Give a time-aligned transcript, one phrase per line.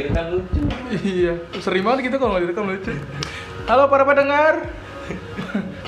[0.00, 0.60] terakhir kan lucu.
[1.04, 2.92] Iya, sering banget gitu kalau nggak direkam lucu.
[3.68, 4.72] Halo para pendengar,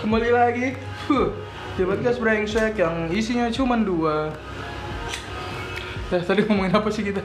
[0.05, 0.77] kembali lagi.
[1.09, 1.33] Huh,
[1.75, 4.37] di podcast brengsek yang isinya cuma dua.
[6.13, 7.25] Eh, tadi ngomongin apa sih kita?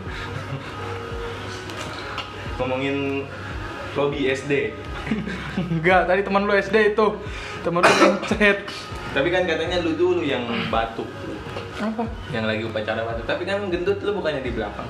[2.56, 3.28] Ngomongin
[3.92, 4.72] Robi SD.
[5.76, 7.08] Enggak, tadi teman lu SD itu.
[7.68, 8.64] Teman lu yang chat.
[9.12, 11.08] Tapi kan katanya lu dulu yang batuk.
[11.84, 12.08] Apa?
[12.32, 13.28] Yang lagi upacara batuk.
[13.28, 14.88] Tapi kan gendut lu bukannya di belakang.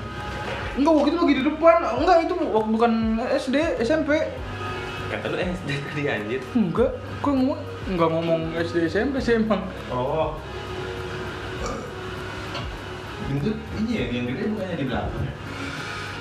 [0.78, 1.78] Enggak, waktu itu lagi di depan.
[1.98, 2.92] Enggak, itu bu- bukan
[3.28, 4.10] SD, SMP.
[5.08, 6.40] Kata lu SD tadi anjir.
[6.54, 9.64] Enggak, gue ngomong enggak ngomong SD SMP sih emang.
[9.90, 10.36] Oh.
[13.26, 15.26] Gendut iya yang gede bukannya di belakang.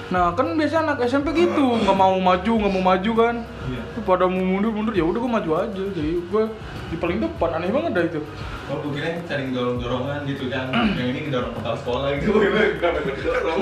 [0.08, 3.36] Nah kan biasa anak SMP gitu, nggak mau maju, nggak mau maju kan.
[3.68, 3.77] Iya.
[4.08, 5.84] Pada mau mundur mundur ya udah gue maju aja.
[5.92, 6.44] Jadi gue
[6.88, 8.24] di paling depan aneh banget dah itu.
[8.72, 10.72] Oh, gue kira saling dorong-dorongan gitu kan.
[10.72, 12.40] yang ini ngedorong kepala sekolah gitu.
[12.40, 13.60] Gue didorong?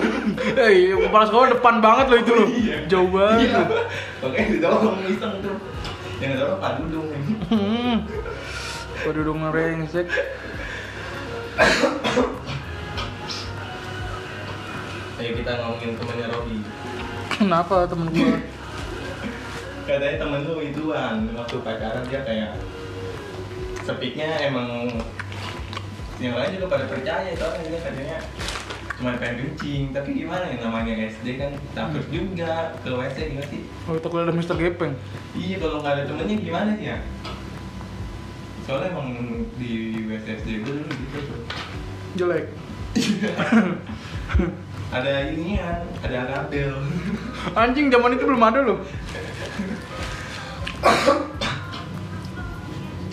[0.54, 2.48] Eh iya, kepala sekolah depan banget loh itu loh.
[2.54, 2.78] Iya.
[2.86, 3.50] Jauh banget.
[3.50, 3.62] Iya.
[4.22, 5.58] Makanya didorong iseng tuh.
[6.22, 7.08] Yang ngedorong Pak Dudung.
[7.50, 7.96] Hmm.
[9.10, 10.08] Waduh dong ngerengsek.
[15.16, 16.58] Ayo kita ngomongin temennya Robi.
[17.34, 18.55] Kenapa temen gue?
[19.86, 22.58] Katanya temen lu ituan waktu pacaran dia kayak
[23.86, 24.90] sepiknya emang
[26.18, 28.18] yang lain juga pada percaya soalnya dia katanya
[28.96, 33.62] cuma pengen kencing tapi gimana ya namanya SD kan takut juga ke WC gimana sih
[33.86, 34.96] Oh takut ada Mister Gepeng.
[35.38, 36.98] iya kalau nggak ada temennya gimana sih ya
[38.66, 39.08] soalnya emang
[39.62, 39.74] di
[40.10, 41.40] WC SD gue dulu gitu tuh
[42.16, 42.46] Jelek.
[44.94, 46.78] ada inian ada label
[47.62, 48.80] Anjing zaman itu belum ada loh.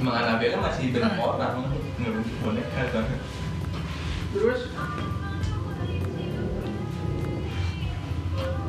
[0.02, 1.62] emang labelnya masih berapa orang
[2.02, 3.06] nggak boneka kan?
[4.34, 4.60] Terus?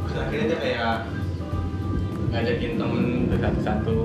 [0.05, 0.95] Terus akhirnya dia kayak
[2.29, 3.97] ngajakin temen satu-satu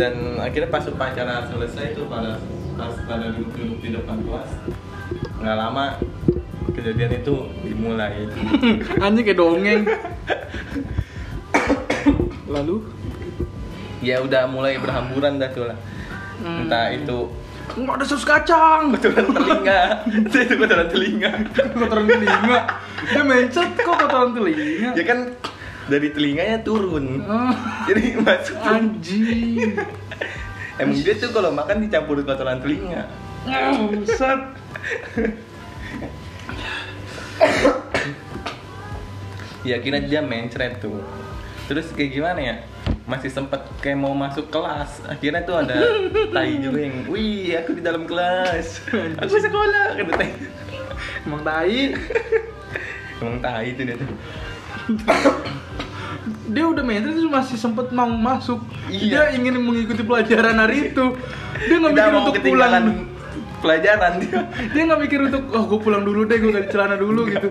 [0.00, 2.40] dan akhirnya pas upacara selesai tuh pada
[2.80, 4.50] pas pada duduk-duduk di depan kelas
[5.36, 6.00] nggak lama
[6.68, 8.28] kejadian itu dimulai
[9.04, 9.82] anjing kayak dongeng.
[12.46, 12.76] Lalu
[13.98, 15.78] ya udah mulai berhamburan dah tuh lah
[16.42, 16.66] Hmm.
[16.66, 17.30] entah itu
[17.78, 18.90] nggak ada saus kacang.
[18.90, 19.80] kotoran telinga
[20.26, 22.58] itu kotoran telinga kotoran telinga.
[23.06, 24.90] Dia mencet kok kotoran telinga.
[24.90, 25.18] ya kan
[25.86, 27.54] dari telinganya turun Ah,
[27.86, 29.78] jadi masuk anjing.
[30.74, 33.06] emang dia tuh kalau makan dicampur kotoran telinga
[33.94, 34.40] Buset.
[39.62, 40.98] Ya kira dia mencret tuh
[41.70, 42.56] terus kayak gimana ya
[43.06, 45.74] masih sempet kayak mau masuk kelas akhirnya tuh ada
[46.34, 48.82] tai juga yang wih aku di dalam kelas
[49.22, 50.30] aku sekolah kata tai
[51.22, 51.94] Emang tai.
[53.22, 54.10] emang tai itu dia tuh
[56.52, 58.62] Dia udah main terus masih sempet mau masuk.
[58.86, 59.32] Iya.
[59.32, 61.18] Dia ingin mengikuti pelajaran hari itu.
[61.66, 63.10] Dia nggak mikir untuk pulang.
[63.60, 64.40] Pelajaran dia
[64.72, 67.48] Dia nggak mikir untuk oh gue pulang dulu deh, gue ganti celana dulu gitu.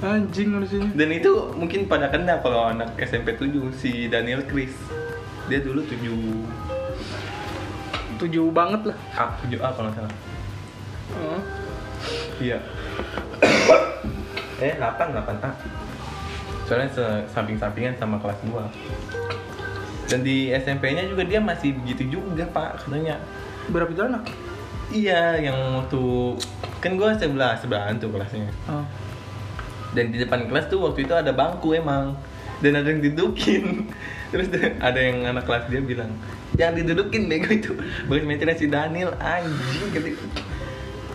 [0.00, 0.90] Anjing manusianya.
[0.96, 4.72] dan itu mungkin pada kena kalau anak SMP 7 si Daniel Chris
[5.50, 5.98] dia dulu 7
[8.20, 8.96] Tujuh banget lah.
[9.16, 10.12] A 7 A kalau nggak salah
[11.10, 11.42] Oh.
[12.38, 12.62] Iya.
[14.62, 15.50] eh 8 8 A.
[16.70, 16.88] Soalnya
[17.26, 18.70] samping-sampingan sama kelas gua.
[20.06, 23.18] Dan di SMP-nya juga dia masih begitu juga, Pak, katanya.
[23.70, 24.26] Berapa itu anak?
[24.90, 26.02] Iya, yang waktu
[26.82, 28.50] kan gua sebelah sebelahan tuh kelasnya.
[28.66, 28.82] Oh.
[29.90, 32.14] Dan di depan kelas tuh waktu itu ada bangku emang.
[32.58, 33.86] Dan ada yang didudukin.
[34.34, 34.46] Terus
[34.78, 36.10] ada- yang anak kelas dia bilang,
[36.54, 37.72] "Jangan didudukin bego itu."
[38.06, 40.10] Bagus mencari si Daniel anjing gitu.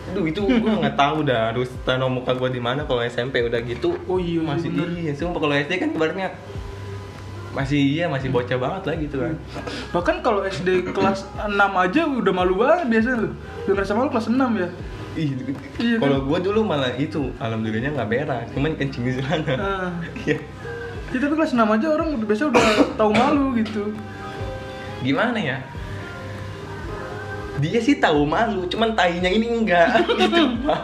[0.06, 3.60] Aduh itu gua nggak tahu dah harus tanam muka gua di mana kalau SMP udah
[3.60, 3.96] gitu.
[4.04, 4.88] Oh iya, iya, masih bener.
[4.96, 5.12] iya.
[5.12, 6.28] Sumpah kalau SD kan ibaratnya
[7.56, 9.34] masih iya masih bocah banget lah gitu kan.
[9.96, 13.30] Bahkan kalau SD kelas 6 aja udah malu banget biasanya lu.
[13.64, 14.68] Udah ngerasa malu kelas 6 ya.
[15.16, 15.32] Ih,
[15.80, 19.52] Iya kalau gua dulu malah itu alhamdulillahnya nggak berak, cuman kencing di sana.
[19.56, 19.90] Ah.
[20.28, 20.36] Iya.
[21.16, 22.62] Ya, tapi kelas 6 aja orang udah biasa udah
[23.00, 23.88] tahu malu gitu.
[25.06, 25.62] gimana ya
[27.62, 30.82] dia sih tahu malu cuman tainya ini enggak gitu pak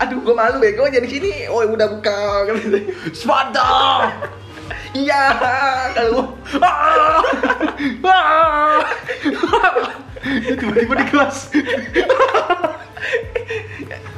[0.00, 2.46] aduh gue malu bego jadi sini oh udah buka
[3.12, 3.68] Spada!
[4.94, 5.22] Iya
[5.92, 7.20] kalau Ah!
[8.06, 8.78] Ah!
[10.24, 11.52] Tiba-tiba di kelas.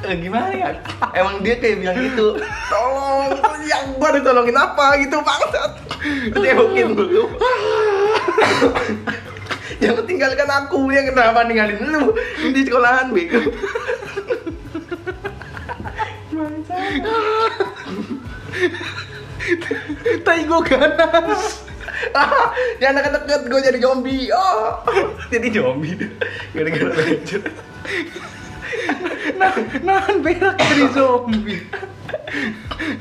[0.06, 0.70] Eh, gimana ya
[1.18, 2.38] emang dia kayak bilang gitu
[2.70, 3.34] tolong
[3.66, 5.82] yang gua ditolongin apa gitu bangsat
[6.30, 7.26] cewokin dulu
[9.82, 12.14] jangan tinggalkan aku ya kenapa ninggalin lu
[12.54, 13.50] di sekolahan bego
[16.66, 17.00] Tai
[20.46, 21.66] gue ganas.
[22.12, 22.52] ah,
[22.82, 24.24] jangan deket-deket gue jadi zombie.
[24.34, 24.82] Oh,
[25.32, 25.96] jadi zombie.
[26.52, 27.44] Gara-gara lecet.
[29.36, 29.52] Nah,
[29.82, 31.62] nahan berak dari zombie.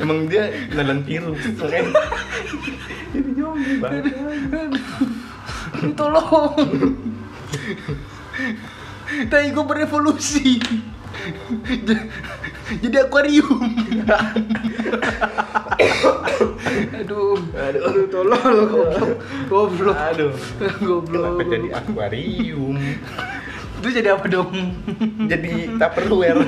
[0.02, 0.50] Emang dia
[1.06, 1.94] virus, makanya
[3.14, 4.04] jadi zombie banget.
[5.98, 6.54] Tolong.
[9.30, 10.60] Tai gue berevolusi.
[12.82, 13.62] Jadi akuarium.
[16.96, 17.82] Aduh, Aduh.
[17.86, 19.10] aduh, tolong lo goblok,
[19.48, 20.34] goblok, Aduh,
[20.82, 21.04] goblok.
[21.12, 22.76] kenapa jadi akuarium?
[23.80, 24.52] Itu jadi apa dong?
[25.30, 26.40] Jadi tupperware.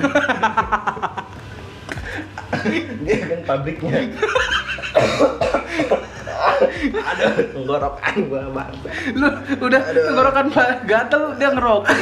[3.04, 3.92] dia kan pabriknya.
[6.88, 8.92] Aduh, tenggorokan gua banget.
[9.14, 9.28] Lu
[9.62, 11.86] udah tenggorokan Pak gatel dia ngerokok.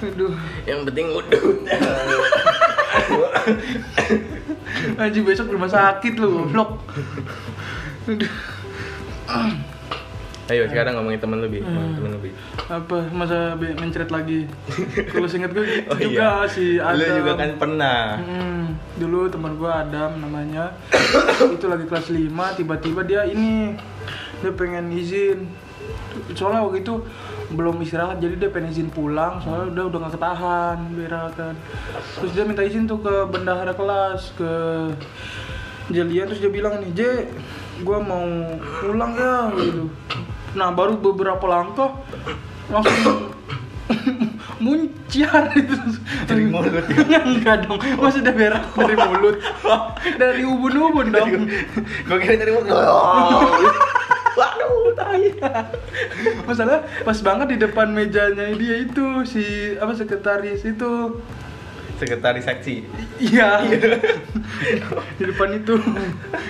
[0.00, 0.32] Aduh,
[0.64, 1.56] Yang penting udut.
[4.96, 6.82] Anjing besok rumah sakit lu, goblok.
[10.46, 11.70] Ayo sekarang ngomongin temen lu bi, Hmm.
[11.70, 12.30] ngomongin temen lu bi.
[12.66, 14.50] Apa masa be- mencret lagi?
[15.06, 16.10] Kalau seinget gue gitu Oh juga
[16.42, 16.50] iya.
[16.50, 16.98] si Adam.
[16.98, 18.18] Lu juga kan pernah.
[18.18, 18.64] Hmm,
[18.96, 20.74] dulu teman gua Adam namanya.
[21.48, 23.78] itu lagi kelas 5, tiba-tiba dia ini
[24.36, 25.46] dia pengen izin.
[26.34, 26.94] Soalnya waktu itu
[27.50, 29.42] belum istirahat jadi dia pengen izin pulang.
[29.42, 31.54] Soalnya udah udah gak ketahan berak kan.
[32.18, 34.52] Terus dia minta izin tuh ke bendahara kelas ke
[35.90, 36.30] Jelian.
[36.30, 37.00] Terus dia bilang nih J
[37.82, 38.26] gua mau
[38.84, 39.84] pulang ya gitu.
[40.54, 41.96] Nah baru beberapa langkah
[42.70, 43.34] langsung
[44.62, 45.74] munciar itu.
[46.28, 47.20] Dari mulut ya?
[47.30, 48.64] enggak dong masa udah berak.
[48.76, 49.36] Dari mulut.
[50.22, 51.50] Dari ubun-ubun dong.
[52.06, 52.74] Gua kira dari mulut.
[54.40, 55.36] Waduh, tai.
[56.48, 61.20] masalah pas banget di depan mejanya dia itu si apa sekretaris itu.
[62.00, 62.88] Sekretaris seksi.
[63.20, 63.60] iya.
[65.20, 65.76] Di depan itu.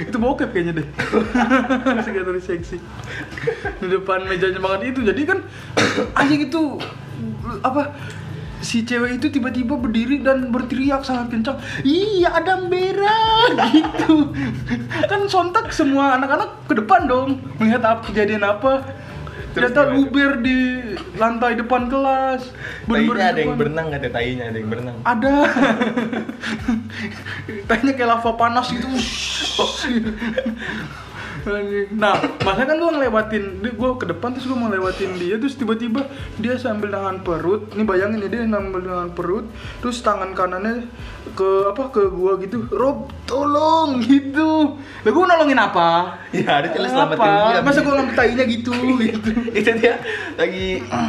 [0.06, 0.86] Itu bokep kayaknya deh.
[2.06, 2.78] Sekretaris seksi.
[3.82, 5.02] Di depan mejanya banget itu.
[5.02, 5.42] Jadi kan
[6.14, 6.78] anjing itu
[7.66, 7.90] apa
[8.60, 11.58] si cewek itu tiba-tiba berdiri dan berteriak sangat kencang.
[11.84, 14.32] Iya Adam berak gitu.
[15.08, 18.84] Kan sontak semua anak-anak ke depan dong melihat apa kejadian apa.
[19.50, 20.78] Ternyata luber di
[21.18, 22.54] lantai depan kelas
[22.86, 24.96] Bener-bener Tainya ada yang berenang kata tainya ada yang berenang.
[25.02, 25.34] ada.
[27.68, 28.86] Tanya kayak lava panas gitu.
[31.94, 32.14] nah
[32.44, 36.06] masa kan gua ngelewatin gua ke depan terus gua mau lewatin dia terus tiba-tiba
[36.36, 37.72] dia sambil nahan perut.
[37.72, 39.46] Ini bayangin ya dia sambil nahan perut
[39.80, 40.88] terus tangan kanannya
[41.32, 42.66] ke apa ke gua gitu.
[42.72, 44.76] Rob tolong gitu.
[44.76, 45.88] Lah gua nolongin apa?
[46.30, 47.60] Ya, harusnya lu selamatin apa dia.
[47.64, 48.72] masa gua ngambil tainya gitu
[49.06, 49.30] gitu.
[49.54, 49.94] Itu dia
[50.36, 50.66] lagi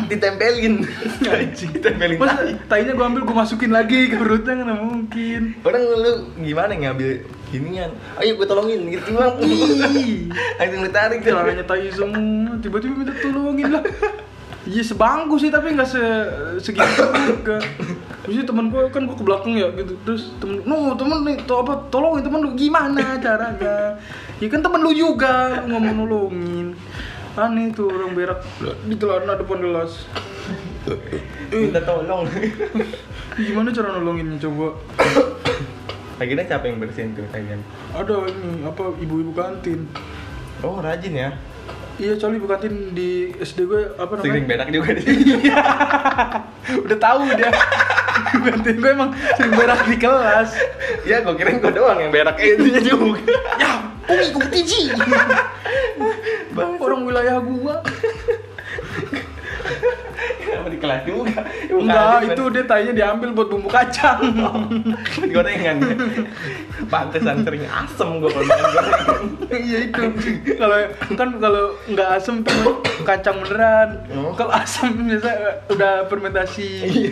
[0.08, 0.76] ditempelin.
[1.76, 2.56] Ditempelin masa tai.
[2.70, 5.42] tainya gua ambil gua masukin lagi ke perutnya kan mungkin.
[5.60, 7.92] Padahal lu gimana ngambil ginian?
[8.18, 9.36] Ayo gue tolongin gitu bang.
[10.58, 11.36] Langsung ditarik tuh.
[11.36, 13.84] celananya tai semua tiba-tiba minta tolongin lah
[14.62, 16.04] Iya sebangku sih tapi nggak se
[16.62, 17.58] segitu juga.
[18.22, 21.58] Terus temen gue kan gue ke belakang ya gitu terus temen no temen nih to,
[21.66, 23.98] apa tolongin temen lu gimana caranya?
[24.38, 26.78] Ya kan temen lu juga mau nolongin.
[27.34, 28.46] Aneh tuh orang berak
[28.86, 30.06] di celana depan kelas.
[31.50, 32.30] Minta tolong.
[33.42, 34.78] Gimana cara nolonginnya coba?
[36.22, 37.66] Akhirnya siapa yang bersihin tuh kalian?
[37.98, 39.90] Ada ini apa ibu-ibu kantin.
[40.62, 41.30] Oh rajin ya.
[41.98, 44.30] Iya, soalnya ibu kantin di SD gue apa namanya?
[44.30, 45.02] Sering berak juga di
[45.42, 45.58] Iya.
[46.78, 47.50] Udah tahu dia.
[48.38, 50.50] Gantiin gue emang sering berak di kelas.
[51.10, 53.18] Ya gue kirain gue doang yang berak eh, dia juga.
[53.58, 53.72] Ya,
[54.06, 54.86] umi ikutin sih.
[56.54, 57.82] Bang, Orang wilayah gua.
[60.42, 61.42] kenapa di kelas juga?
[61.70, 64.20] Enggak, itu dia tanya diambil buat bumbu kacang.
[65.34, 65.78] gorengan.
[66.90, 69.20] Pantesan sering asem gue kalau makan gorengan.
[69.54, 70.04] Iya itu.
[70.58, 70.78] Kalau
[71.14, 73.90] kan kalau nggak asem tuh kacang beneran.
[74.18, 74.34] Oh.
[74.34, 75.32] Kalau asam biasa
[75.70, 76.68] udah fermentasi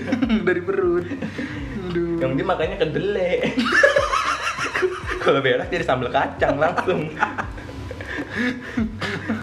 [0.47, 1.05] dari perut.
[1.89, 2.17] Aduh.
[2.19, 3.53] Yang dia makanya kedelai.
[5.19, 7.05] kalau berak jadi sambal kacang langsung.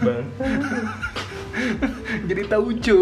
[0.03, 0.25] Bang,
[2.29, 2.99] Jadi tauco.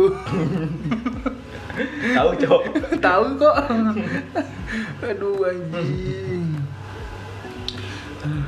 [2.15, 2.61] tahu cok.
[3.05, 3.55] Tahu kok.
[5.03, 6.55] Aduh anjing.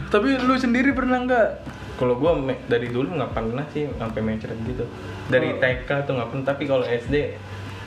[0.08, 1.50] Tapi lu sendiri pernah nggak?
[1.98, 2.32] Kalau gue
[2.70, 4.86] dari dulu nggak pernah sih sampai mencret gitu.
[5.28, 5.60] Dari Oh.
[5.60, 7.36] TK tuh nggak pernah, tapi kalau SD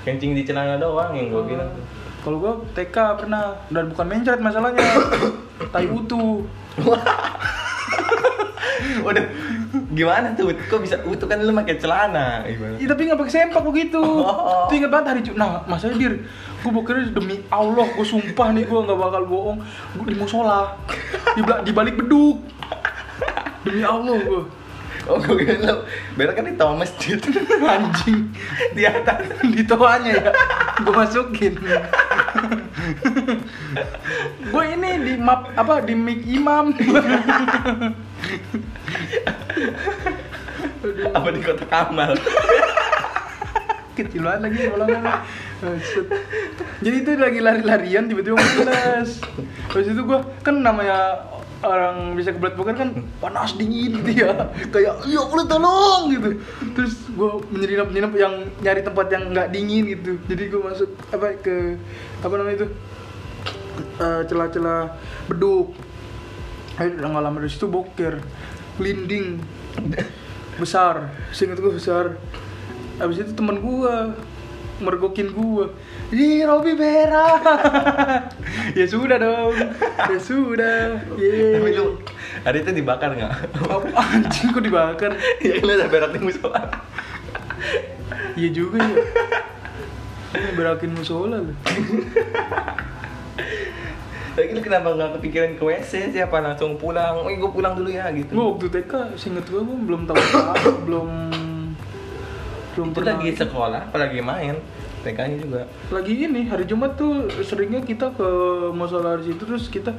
[0.05, 1.85] kencing di celana doang yang gue bilang tuh.
[2.21, 4.85] Kalau gua TK pernah dan bukan mencret masalahnya.
[5.73, 6.45] tai utuh.
[9.01, 9.25] Waduh,
[9.91, 10.55] Gimana tuh?
[10.55, 12.47] Kok bisa utuh kan lu pakai celana?
[12.47, 12.79] Gimana?
[12.79, 13.99] Iya tapi nggak pakai sempak begitu.
[13.99, 14.71] Oh.
[14.71, 15.39] Itu inget banget hari Jumat.
[15.39, 16.23] Nah, masa dir,
[16.63, 19.59] gue bokernya demi Allah, gue sumpah nih gue nggak bakal bohong.
[19.99, 20.79] Gue di musola,
[21.35, 22.39] di, di balik beduk.
[23.67, 24.43] Demi Allah gue.
[25.09, 25.83] Oh, gue kira lu
[26.15, 27.19] berak kan di toa masjid.
[27.65, 28.31] Anjing
[28.77, 29.27] di atas.
[29.43, 30.31] di toanya ya,
[30.87, 31.55] gue masukin.
[34.55, 36.71] gue ini di map apa di mic imam.
[41.17, 42.15] Apa di kota Kamal?
[44.01, 45.05] kecil banget lagi bolongan
[46.81, 49.21] jadi itu lagi lari-larian tiba-tiba panas
[49.69, 51.21] habis itu gua kan namanya
[51.61, 52.89] orang bisa kebelet bukan kan
[53.21, 54.49] panas dingin gitu ya.
[54.73, 56.41] Kayak ya tolong gitu.
[56.73, 58.35] Terus gua menyelinap menyelinap yang
[58.65, 60.17] nyari tempat yang nggak dingin gitu.
[60.25, 61.77] Jadi gua masuk apa ke
[62.25, 62.69] apa namanya itu?
[64.01, 64.97] Eh, celah-celah
[65.29, 65.77] beduk
[66.81, 68.17] Udah nggak lama dari situ boker
[68.81, 69.37] linding
[70.57, 72.17] besar seinget gue besar.
[73.01, 73.95] Abis itu temen gue
[74.81, 75.67] mergokin gue
[76.13, 77.45] Ih, Robi berak
[78.79, 79.57] Ya sudah dong
[80.09, 81.01] Ya sudah.
[81.21, 81.61] Yeay.
[81.61, 82.01] Tapi lu
[82.45, 83.57] hari itu dibakar nggak?
[83.57, 85.13] Apa, Anjing kok dibakar?
[85.45, 86.61] Ya lu udah berak di musola.
[88.37, 89.01] Iya juga ya.
[90.31, 91.57] Ini berakin musola loh
[94.39, 97.27] Lagi lu kenapa nggak kepikiran ke WC siapa langsung pulang?
[97.27, 98.31] Eh, gue pulang dulu ya gitu.
[98.31, 100.55] Gue waktu TK seinget gue gue belum tahu apa
[100.87, 101.09] Belum
[102.79, 104.57] Belum Itu pernah lagi sekolah, apa lagi main?
[105.01, 105.65] TK-nya juga.
[105.89, 108.29] lagi ini hari Jumat tuh seringnya kita ke
[108.77, 109.97] musola di situ terus kita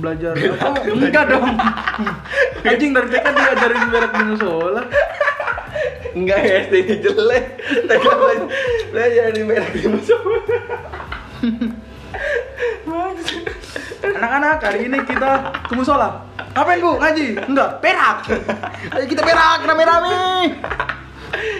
[0.00, 1.52] belajar apa enggak dong
[2.64, 4.82] anjing dari TK diajarin berak di musola
[6.16, 7.44] Enggak ya, SD ini jelek.
[7.86, 8.48] TK belajar,
[8.90, 10.40] belajar di berak di musola.
[14.02, 15.30] anak-anak hari ini kita
[15.66, 16.26] ke musola.
[16.54, 16.98] Ngapain bu?
[16.98, 17.26] Ngaji?
[17.46, 17.70] Enggak.
[17.78, 18.16] Berak
[18.94, 20.16] ayo kita berak rame-rame.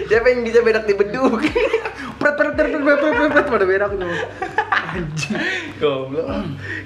[0.09, 1.39] Siapa yang bisa berak di beduk?
[2.19, 4.11] pret pret pret pret pret pret pret pada berak tuh.
[4.89, 5.39] Anjing.
[5.79, 6.27] Goblok.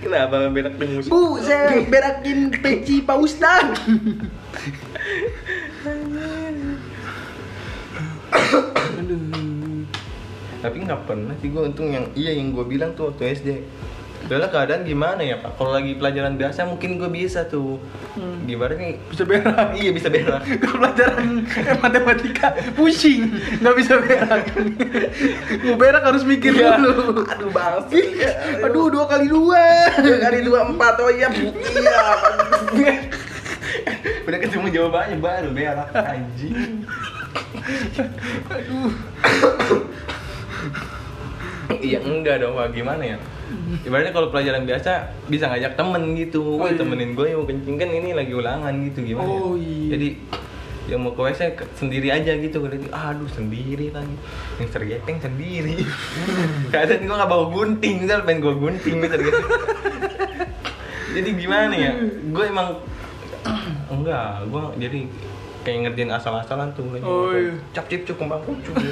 [0.04, 1.14] Kenapa berak di musola?
[1.14, 3.66] bu saya berakin peci pak ustad
[8.94, 9.20] aduh.
[10.64, 13.50] Tapi nggak pernah sih gue untung yang iya yang gue bilang tuh waktu SD.
[14.24, 15.60] Udahlah keadaan gimana ya pak?
[15.60, 17.76] Kalau lagi pelajaran biasa mungkin gue bisa tuh.
[18.16, 18.48] Hmm.
[18.48, 18.96] Gimana nih?
[19.04, 20.42] bisa berak Iya bisa berak.
[20.58, 21.28] Kalau pelajaran
[21.84, 23.28] matematika pusing,
[23.60, 24.42] nggak bisa berak.
[25.68, 26.80] Mau berak harus mikir Iya.
[26.80, 27.28] dulu.
[27.28, 27.84] Aduh bang.
[28.64, 29.64] Aduh dua kali dua.
[30.00, 32.96] Dua kali dua empat oh iya iya.
[34.24, 36.88] Udah ketemu jawabannya baru berak anjing.
[38.48, 38.92] Aduh.
[41.74, 43.18] Iya enggak dong pak gimana ya?
[43.84, 44.92] Ibaratnya kalau pelajaran biasa
[45.26, 46.76] bisa ngajak temen gitu, Oh, iya.
[46.76, 47.76] temenin gue yuk kencing.
[47.76, 49.26] Kan ini lagi ulangan gitu gimana?
[49.26, 49.40] ya?
[49.40, 49.88] Oh, iya.
[49.92, 50.08] Jadi
[50.84, 52.60] yang mau ke WC ke- sendiri aja gitu.
[52.60, 54.16] Kalau aduh sendiri lagi.
[54.58, 55.80] Yang sergeteng sendiri.
[56.70, 57.96] Kadang gue nggak bawa gunting.
[58.02, 59.18] Misal pengen gue gunting gitu
[61.14, 61.94] jadi gimana ya?
[62.26, 62.82] Gue emang
[63.88, 64.50] enggak.
[64.50, 65.00] Gue jadi
[65.62, 66.90] kayak ngerjain asal-asalan tuh.
[66.90, 67.54] Lagi Oh, iya.
[67.70, 68.74] cap cip cuk kembang kucuk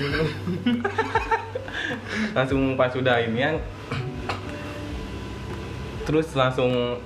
[2.31, 3.57] langsung pas udah inian
[6.11, 6.99] terus langsung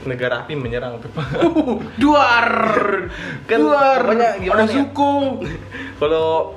[0.00, 2.48] negara api menyerang tuh Uh, duar.
[3.48, 4.00] Kan, duar.
[4.00, 4.64] Ada ya?
[4.72, 5.44] suku.
[6.00, 6.56] kalau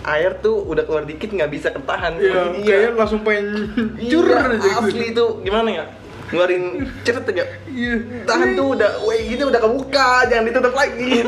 [0.00, 3.68] air tuh udah keluar dikit nggak bisa ketahan Iya, kayak langsung pengen
[4.00, 4.80] Iya, aja gitu.
[4.80, 5.84] asli itu gimana ya
[6.30, 6.64] ngeluarin
[7.04, 8.24] ceret aja Iya.
[8.24, 11.20] tahan tuh udah weh gitu udah kebuka jangan ditutup lagi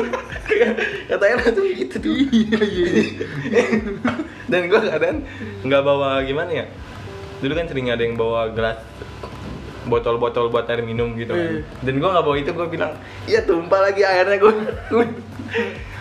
[1.11, 2.89] katanya tuh gitu tuh Iya, iya.
[4.49, 5.17] dan gue kadang
[5.61, 6.65] nggak bawa gimana ya
[7.39, 8.81] dulu kan sering ada yang bawa gelas
[9.83, 11.43] botol-botol buat air minum gitu kan.
[11.59, 11.61] Iya.
[11.83, 12.93] dan gue nggak bawa itu gue bilang
[13.27, 14.37] iya tumpah lagi airnya.
[14.39, 14.53] Gue
[14.89, 15.05] gue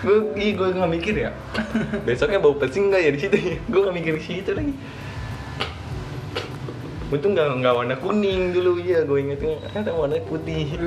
[0.03, 1.31] gue gue nggak mikir ya.
[2.07, 3.57] Besoknya bau pesing nggak ya di situ ya?
[3.67, 4.75] Gue nggak mikir di situ lagi.
[7.13, 8.79] Untung nggak nggak warna kuning dulu.
[8.79, 10.79] Iya gue ingetnya ada warna putih.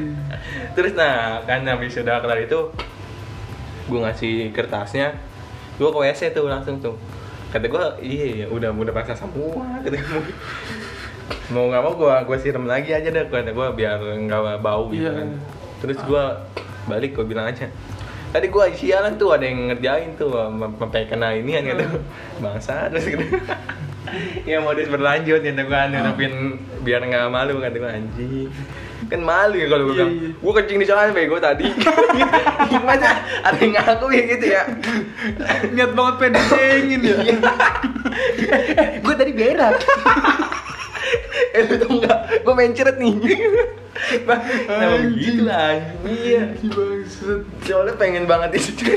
[0.76, 2.72] Terus nah kan habis sudah kelar itu
[3.90, 5.18] gue ngasih kertasnya
[5.80, 6.96] gue ke WC tuh langsung tuh.
[7.50, 9.66] Kata gue iya ya udah udah pasang semua.
[9.84, 10.22] Kata gue
[11.50, 15.06] mau nggak mau gue gue siram lagi aja deh kata gue biar nggak bau gitu
[15.06, 15.12] Iya.
[15.14, 15.28] kan.
[15.80, 16.24] Terus gue
[16.86, 17.66] balik gue bilang aja
[18.30, 20.30] tadi gue sialan tuh ada yang ngerjain tuh
[20.78, 21.88] sampai kena ini kan gue
[22.38, 23.24] bangsa terus gitu.
[24.42, 26.32] Ya modus berlanjut ya gue nutupin
[26.82, 28.48] biar nggak malu kata gue anjing.
[29.06, 30.28] Kan malu ya kalau gue Iya, bilang iya.
[30.34, 31.66] gue kencing di celana bego tadi.
[32.72, 33.08] Gimana?
[33.44, 34.62] Ada yang ngaku ya gitu ya.
[35.70, 37.14] Niat banget dicengin ya.
[39.04, 39.78] gue tadi berak
[41.56, 42.18] eh lu tau nggak?
[42.44, 43.12] Gue main ceret nih.
[44.64, 45.76] Kenapa begitu lah
[46.06, 46.42] Iya.
[47.66, 48.72] Soalnya pengen banget itu.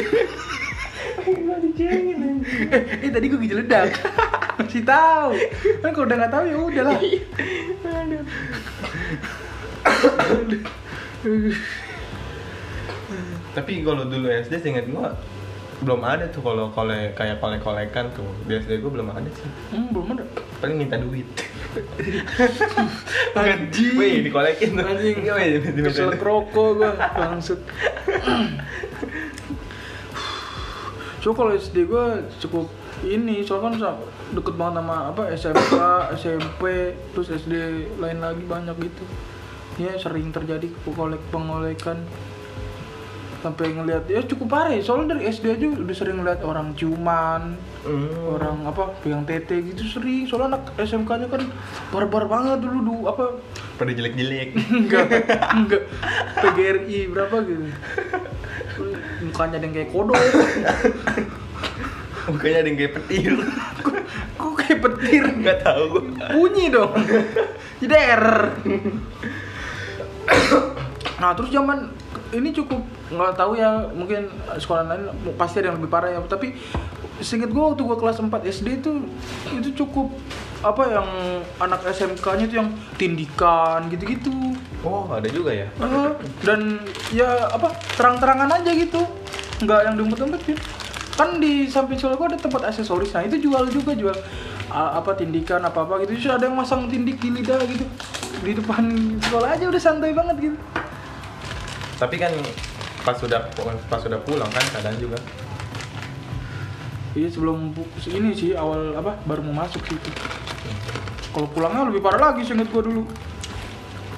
[1.23, 3.95] Eh, eh tadi gue gejeledak.
[4.59, 5.31] Masih tahu.
[5.79, 6.99] Kan kalau udah nggak tahu ya udahlah.
[13.55, 15.15] Tapi kalau dulu SD seingat gua
[15.79, 19.89] belum ada tuh kalau kole kayak kolek kolekan tuh SD gua belum ada sih Hmm,
[19.89, 20.23] belum ada.
[20.59, 21.25] paling minta duit
[23.33, 23.95] Anjing.
[23.95, 25.17] wih dikolekin tuh Anjing.
[25.81, 27.59] Kesel rokok gue bangsat.
[31.17, 32.05] So kalau SD gue
[32.37, 32.67] cukup
[33.01, 33.95] ini soalnya kan
[34.33, 35.73] deket banget sama apa SMK,
[36.13, 36.61] SMP,
[37.09, 37.53] terus SD
[37.97, 39.03] lain lagi banyak gitu.
[39.77, 42.03] Ya sering terjadi kolek pengolekan
[43.43, 47.59] sampai ngelihat ya cukup parah ya soalnya dari SD aja udah sering ngeliat orang ciuman
[47.83, 48.31] Hmm.
[48.31, 51.43] orang apa pegang tete gitu sering soalnya anak SMK nya kan
[51.91, 53.25] barbar banget dulu dulu apa?
[53.83, 54.55] Pada jelek-jelek.
[54.55, 55.03] Enggak
[55.59, 55.83] enggak.
[56.39, 57.67] PGRI berapa gitu.
[59.27, 60.15] Mukanya ada yang kayak kodok.
[62.31, 63.35] Mukanya ada yang kayak petir.
[64.39, 65.23] Kok, kayak petir?
[65.43, 66.07] Nggak tahu.
[66.31, 66.95] Bunyi dong.
[67.83, 68.23] Jeder
[71.19, 71.87] nah terus zaman
[72.33, 72.81] ini cukup
[73.13, 74.25] nggak tahu ya mungkin
[74.57, 75.03] sekolah lain
[75.37, 76.19] pasti ada yang lebih parah ya.
[76.25, 76.57] Tapi
[77.21, 78.91] seinget gue waktu gue kelas 4 SD itu
[79.53, 80.09] itu cukup
[80.63, 81.07] apa yang
[81.61, 84.33] anak SMK-nya itu yang tindikan gitu-gitu.
[84.81, 85.67] Oh ada juga ya?
[85.77, 86.11] Eh,
[86.41, 86.81] dan
[87.13, 89.05] ya apa terang-terangan aja gitu.
[89.61, 90.57] Nggak yang diumpet-umpetin
[91.13, 93.13] kan di samping sekolah gua ada tempat aksesoris.
[93.13, 94.17] Nah itu jual juga jual
[94.73, 96.17] apa tindikan apa apa gitu.
[96.17, 97.85] Terus ada yang masang tindik di lidah gitu.
[98.41, 98.89] Di depan
[99.21, 100.57] sekolah aja udah santai banget gitu
[102.03, 102.35] tapi kan
[103.07, 103.47] pas sudah
[103.87, 105.15] pas sudah pulang kan keadaan juga.
[107.15, 107.71] Iya sebelum
[108.11, 109.95] ini sih awal apa baru mau masuk sih
[111.31, 113.07] kalau pulangnya lebih parah lagi seinget gua dulu.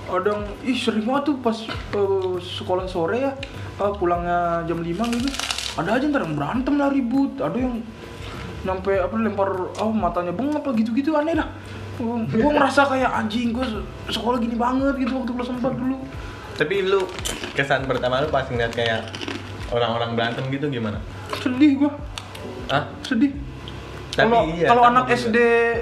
[0.05, 3.31] Ada yang ih sering banget tuh pas eh, sekolah sore ya
[3.77, 4.89] eh, pulangnya jam 5
[5.21, 5.29] gitu.
[5.77, 7.37] Ada aja ntar yang berantem lah ribut.
[7.37, 7.85] Ada yang
[8.65, 11.49] sampai apa lempar oh matanya bengap lah gitu-gitu aneh dah.
[12.01, 13.65] Gue ngerasa kayak anjing gue
[14.09, 15.97] sekolah gini banget gitu waktu kelas 4 dulu
[16.55, 17.03] tapi lu
[17.55, 19.11] kesan pertama lu pas ngeliat kayak
[19.71, 20.99] orang-orang berantem gitu gimana?
[21.43, 21.91] Sedih gue
[22.71, 23.31] ah sedih.
[24.15, 25.15] Kalau iya, kalau anak juga.
[25.27, 25.37] SD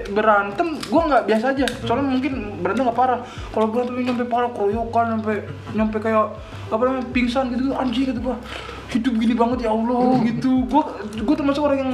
[0.10, 1.66] berantem gue nggak biasa aja.
[1.86, 2.34] Soalnya mungkin
[2.66, 3.22] berantem nggak parah.
[3.54, 5.36] Kalau berantem sampai parah keroyokan sampai
[5.78, 6.34] nyampe kayak
[6.74, 7.78] apa namanya pingsan gitu.
[7.78, 8.36] Anjing gitu gue
[8.98, 10.66] hidup gini banget ya Allah gitu.
[10.66, 10.84] Gue
[11.14, 11.92] gue termasuk orang yang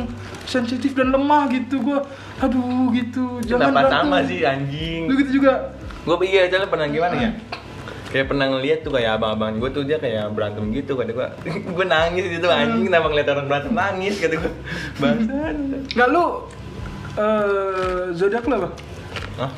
[0.48, 2.00] sensitif dan lemah gitu gue
[2.40, 3.44] aduh gitu.
[3.44, 4.08] Jangan kenapa berantem.
[4.08, 5.02] sama sih anjing.
[5.12, 5.76] Lu gitu juga.
[6.08, 7.32] Gue iya soalnya pernah gimana ya
[8.10, 11.28] kayak pernah ngeliat tuh kayak abang-abang gue tuh dia kayak berantem gitu kata gue
[11.78, 13.72] gue nangis gitu anjing kenapa ngeliat orang berantem?
[13.78, 14.54] Nangis kata gue
[14.98, 15.56] bangsat.
[15.94, 16.26] Nggak lu
[17.20, 18.70] eh zodiak lu apa?
[19.38, 19.52] Hah?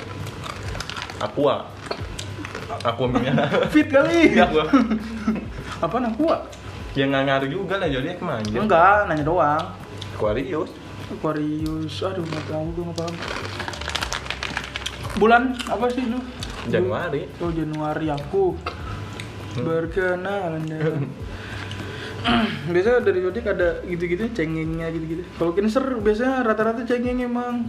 [1.21, 1.55] Aqua.
[2.81, 3.35] Aqua minyak
[3.73, 4.27] fit kali.
[4.35, 4.65] Iya gua.
[5.79, 6.35] Apa aqua?
[6.91, 9.65] Ya nggak ngaruh juga lah jadi ke mana enggak nanya doang.
[10.19, 10.71] Aquarius.
[11.11, 13.15] Aquarius, aduh nggak tahu gue nggak paham.
[15.19, 16.19] Bulan apa sih lu?
[16.69, 17.25] Januari.
[17.41, 18.53] Oh Januari aku
[19.57, 21.03] berkenalan dengan
[22.69, 25.25] biasanya dari zodiak ada gitu-gitu cengengnya gitu-gitu.
[25.41, 27.65] Kalau cancer biasanya rata-rata cengeng emang.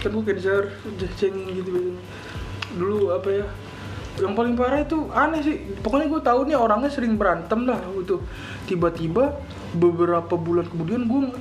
[0.00, 2.00] Kan gue cancer udah cengeng gitu biasanya.
[2.76, 3.46] Dulu apa ya
[4.16, 5.56] yang paling parah itu aneh sih.
[5.84, 8.24] Pokoknya gue tahu nih orangnya sering berantem lah gitu.
[8.64, 9.36] Tiba-tiba
[9.76, 11.36] beberapa bulan kemudian gue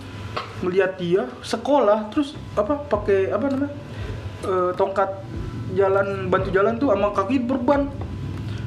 [0.59, 3.71] melihat dia sekolah terus apa pakai apa namanya
[4.43, 5.09] eh, tongkat
[5.75, 7.91] jalan bantu jalan tuh sama kaki berban.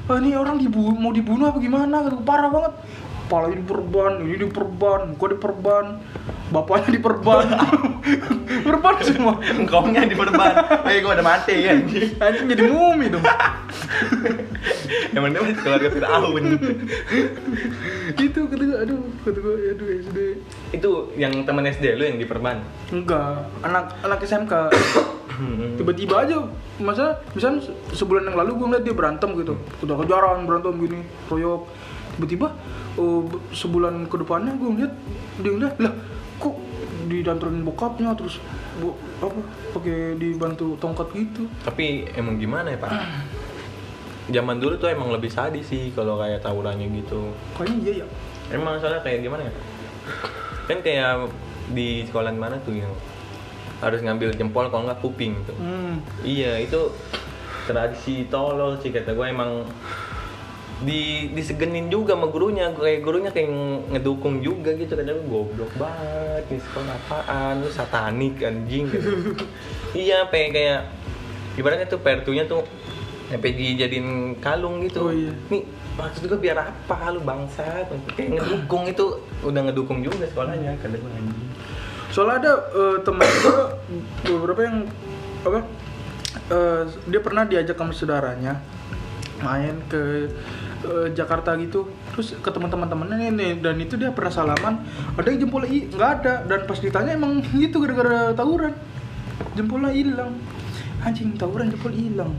[0.08, 2.04] Ah ini orang dibu mau dibunuh apa gimana?
[2.06, 2.72] Gitu parah banget.
[3.28, 5.84] Kepalanya diperban ini diperban gua diperban
[6.48, 7.44] bapaknya diperban.
[8.64, 9.36] Perban semua.
[9.44, 10.52] Engkongnya di perban
[10.88, 11.76] eh gue udah mati ya.
[11.76, 13.24] Anjing anjing jadi mumi dong.
[15.12, 16.44] Emang dia keluarga Fir'aun.
[18.16, 18.78] Itu kata gua.
[18.84, 19.54] Aduh kata gua.
[19.76, 20.18] Aduh SD
[20.72, 20.90] Itu
[21.20, 23.44] yang temen SD lu yang di perban enggak.
[23.60, 24.72] Anak anak SMK.
[25.74, 26.36] Tiba-tiba aja
[26.78, 29.54] masa misalnya se- sebulan yang lalu gue ngeliat dia berantem gitu.
[29.80, 31.62] Udah kejaran berantem gini royok.
[32.16, 32.48] Tiba-tiba
[32.98, 34.92] be- sebulan ke depannya gue ngeliat
[35.38, 35.92] dia ngeliat lah
[36.38, 36.54] kok
[37.08, 38.36] didanterin bokapnya terus
[38.78, 39.38] bu, apa
[39.72, 41.46] pakai dibantu tongkat gitu.
[41.62, 42.90] Tapi emang gimana ya pak?
[44.28, 47.32] Zaman dulu tuh emang lebih sadis sih kalau kayak tawurannya gitu.
[47.56, 48.06] Kayaknya iya ya
[48.48, 49.52] Emang soalnya kayak gimana ya?
[50.68, 51.32] Kan kayak
[51.72, 52.92] di sekolah mana tuh yang
[53.78, 55.54] harus ngambil jempol kalau nggak kuping tuh.
[55.54, 56.02] hmm.
[56.22, 56.90] Iya itu
[57.64, 59.62] tradisi tolol sih kata gue emang
[60.78, 63.50] di disegenin juga sama gurunya kayak gurunya kayak
[63.90, 69.10] ngedukung juga gitu kata gue goblok banget nih sekolah apaan lu satanik anjing gitu.
[70.06, 70.78] iya kayak kayak
[71.58, 72.62] ibaratnya tuh pertunya tuh
[73.26, 75.34] sampai dijadiin kalung gitu Oh, iya.
[75.50, 75.66] nih
[75.98, 77.82] maksud gue biar apa lu bangsa
[78.14, 79.04] kayak ngedukung itu
[79.42, 81.47] udah ngedukung juga sekolahnya kata gue anjing
[82.08, 83.56] soalnya ada eh, teman gue
[84.32, 84.76] beberapa yang
[85.44, 85.60] apa
[86.48, 88.58] eh, dia pernah diajak sama saudaranya
[89.38, 90.26] main ke
[90.82, 91.86] eh, Jakarta gitu.
[92.12, 94.82] Terus ke teman-teman-temannya nih dan itu dia pernah salaman
[95.14, 96.34] ada yang jempolnya i- nggak ada.
[96.44, 98.74] Dan pas ditanya emang gitu gara-gara tawuran.
[99.54, 100.34] Jempolnya hilang.
[100.98, 102.34] Anjing tawuran jempol hilang.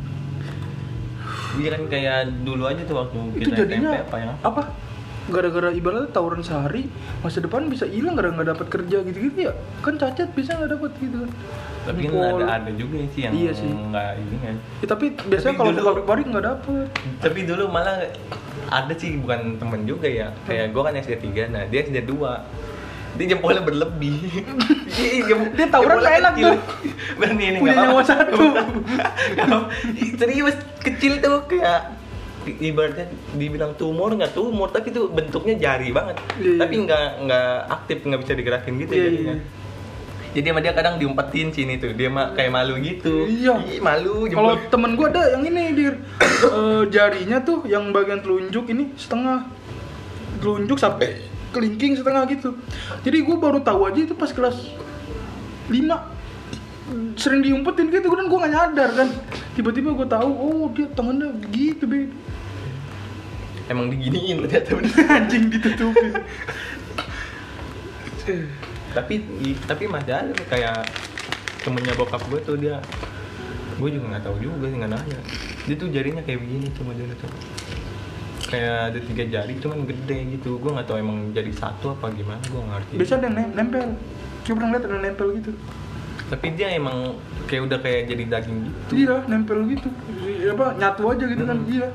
[1.56, 4.34] Iya kan kayak dulu aja tuh waktu itu kita jadinya SMP apa ya?
[4.44, 4.62] apa
[5.30, 6.90] gara-gara ibaratnya tawuran sehari
[7.20, 9.54] masa depan bisa hilang gara nggak dapat kerja gitu-gitu ya.
[9.80, 11.32] Kan cacat bisa nggak dapat gitu kan.
[11.82, 13.70] Tapi kan ada ada juga sih yang Iya sih.
[13.70, 14.56] nggak ini kan.
[14.80, 16.88] Ya, tapi biasanya kalau ke dulu- pabrik-pabrik nggak dapet.
[17.20, 17.98] tapi dulu malah
[18.68, 20.28] ada sih bukan temen juga ya.
[20.44, 22.44] Kayak gue kan SD 3 nah dia SD 2
[23.12, 24.18] dia jempolnya berlebih.
[24.90, 26.58] Iya, Dia tawuran jempolnya enak tuh.
[27.24, 28.44] Ini Punya nyawa satu.
[30.20, 31.99] Serius kecil tuh kayak
[32.46, 36.60] ibaratnya dibilang tumor nggak tumor tapi tuh bentuknya jari banget Iya, iya.
[36.60, 39.36] tapi nggak nggak aktif nggak bisa digerakin gitu Iya, jadinya.
[39.36, 39.44] iya.
[40.30, 43.60] jadi sama dia kadang diumpetin sini tuh dia mah kayak malu gitu Iya.
[43.66, 45.94] Ih, malu Kalau temen gua ada yang ini dir
[46.40, 49.44] Eh, jarinya tuh yang bagian telunjuk ini setengah
[50.40, 52.56] telunjuk sampai kelingking setengah gitu.
[53.02, 54.56] Jadi gua baru tahu aja itu pas kelas
[55.68, 55.76] 5
[57.16, 59.08] sering diumpetin gitu dan gua nggak nyadar kan.
[59.58, 62.10] Tiba-tiba gua tahu oh dia tangannya begitu be
[63.70, 64.82] emang diginiin ternyata
[65.14, 66.14] anjing ditutupin
[68.94, 69.22] tapi
[69.70, 70.86] tapi masih ada kayak
[71.62, 72.82] temennya bokap gue tuh dia.
[73.78, 75.20] Gue juga nggak tahu juga sih nggak nanya.
[75.70, 77.32] Dia tuh jarinya kayak begini tuh modelnya tuh.
[78.50, 80.58] Kayak ada tiga jari cuman gede gitu.
[80.58, 82.94] Gue nggak tahu emang jadi satu apa gimana gue nggak ngerti.
[82.98, 83.88] Biasa ada yang nem- nempel.
[84.44, 85.52] Coba pernah lihat ada yang nempel gitu
[86.30, 89.90] tapi dia emang kayak udah kayak jadi daging gitu Iya, nempel gitu.
[90.20, 91.58] Iya, apa nyatu aja gitu kan.
[91.58, 91.74] Mm-mm.
[91.74, 91.88] Iya.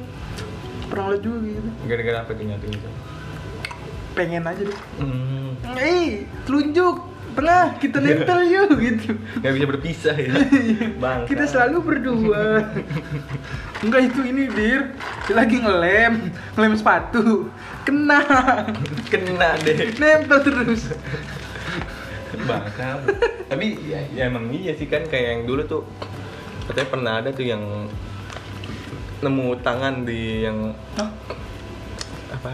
[0.84, 1.68] Pernah lihat juga gitu.
[1.84, 2.88] gara-gara apa tuh nyatu gitu
[4.12, 4.78] Pengen aja deh.
[4.98, 5.48] hmm.
[5.72, 6.08] Eh,
[6.44, 6.96] telunjuk.
[7.34, 9.10] Tengah, kita nempel yuk gitu.
[9.42, 10.30] nggak bisa berpisah ya
[11.02, 12.62] bang Kita selalu berdua.
[13.80, 14.94] Enggak itu ini dir.
[15.28, 17.50] Lagi ngelem, ngelem sepatu.
[17.82, 18.22] Kena.
[19.08, 20.94] kena deh Nempel terus.
[22.44, 22.86] Bangsa
[23.50, 25.82] tapi ya, ya emang iya sih kan kayak yang dulu tuh
[26.68, 27.62] katanya pernah ada tuh yang
[29.20, 31.10] nemu tangan di yang Hah?
[32.32, 32.52] apa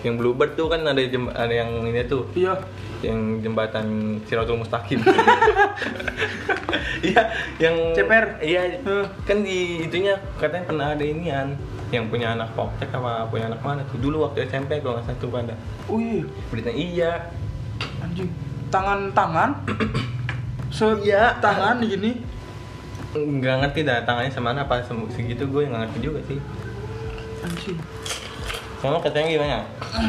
[0.00, 2.56] yang bluebird tuh kan ada jem, ada yang ini tuh Iya.
[3.00, 5.00] yang jembatan Siratul Mustaqim
[7.08, 7.22] iya
[7.56, 8.40] yang CPR?
[8.44, 8.76] iya
[9.24, 11.56] kan di itunya katanya pernah ada inian
[11.90, 15.18] yang punya anak poptek apa punya anak mana tuh dulu waktu SMP kalau nggak salah
[15.18, 15.54] tuh ada
[15.88, 16.22] Oh iya.
[16.52, 17.12] berita iya
[18.04, 18.28] Anjing.
[18.70, 19.50] Tangan-tangan.
[20.70, 21.36] Se Iya.
[21.42, 22.22] tangan gini.
[23.10, 26.38] nggak ngerti dah tangannya sama apa segitu gue nggak ngerti juga sih
[27.42, 27.74] Anjing.
[28.78, 29.58] sama katanya gimana